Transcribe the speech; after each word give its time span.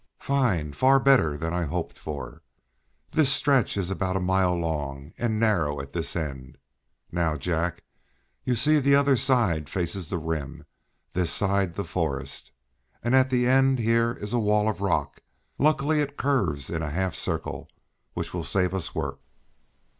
"Fine, 0.17 0.71
better 0.71 1.37
than 1.37 1.53
I 1.53 1.65
hoped 1.65 1.95
for! 1.95 2.41
This 3.11 3.31
stretch 3.31 3.77
is 3.77 3.91
about 3.91 4.15
a 4.15 4.19
mile 4.19 4.55
long, 4.55 5.13
and 5.15 5.39
narrow 5.39 5.79
at 5.79 5.93
this 5.93 6.15
end. 6.15 6.57
Now, 7.11 7.37
Jack, 7.37 7.83
you 8.43 8.55
see 8.55 8.79
the 8.79 8.95
other 8.95 9.15
side 9.15 9.69
faces 9.69 10.09
the 10.09 10.17
rim, 10.17 10.65
this 11.13 11.29
side 11.29 11.75
the 11.75 11.83
forest, 11.83 12.51
and 13.03 13.13
at 13.15 13.29
the 13.29 13.45
end 13.45 13.77
here 13.77 14.13
is 14.19 14.33
a 14.33 14.39
wall 14.39 14.67
of 14.67 14.81
rock; 14.81 15.19
luckily 15.59 16.01
it 16.01 16.17
curves 16.17 16.71
in 16.71 16.81
a 16.81 16.89
half 16.89 17.13
circle, 17.13 17.69
which 18.15 18.33
will 18.33 18.43
save 18.43 18.73
us 18.73 18.95
work. 18.95 19.19